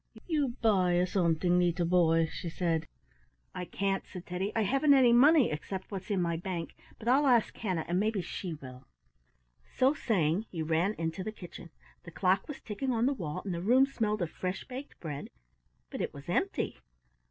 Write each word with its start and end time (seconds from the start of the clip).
"You 0.25 0.55
buy 0.63 1.05
something, 1.05 1.59
leetle 1.59 1.85
boy?" 1.85 2.25
she 2.25 2.49
said. 2.49 2.87
"I 3.53 3.65
can't," 3.65 4.03
said 4.07 4.25
Teddy. 4.25 4.51
"I 4.55 4.63
haven't 4.63 4.95
any 4.95 5.13
money 5.13 5.51
except 5.51 5.91
what's 5.91 6.09
in 6.09 6.19
my 6.19 6.37
bank, 6.37 6.73
but 6.97 7.07
I'll 7.07 7.27
ask 7.27 7.55
Hannah 7.55 7.85
and 7.87 7.99
maybe 7.99 8.19
she 8.23 8.55
will." 8.55 8.87
So 9.63 9.93
saying 9.93 10.47
he 10.49 10.63
ran 10.63 10.95
into 10.95 11.23
the 11.23 11.31
kitchen. 11.31 11.69
The 12.01 12.09
clock 12.09 12.47
was 12.47 12.61
ticking 12.61 12.91
on 12.91 13.05
the 13.05 13.13
wall, 13.13 13.43
and 13.45 13.53
the 13.53 13.61
room 13.61 13.85
smelled 13.85 14.23
of 14.23 14.31
fresh 14.31 14.63
baked 14.63 14.99
bread, 14.99 15.29
but 15.91 16.01
it 16.01 16.15
was 16.15 16.27
empty. 16.27 16.79